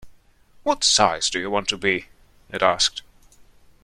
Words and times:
‘What 0.63 0.83
size 0.83 1.29
do 1.29 1.39
you 1.39 1.51
want 1.51 1.67
to 1.67 1.77
be?’ 1.77 2.07
it 2.49 2.63
asked. 2.63 3.03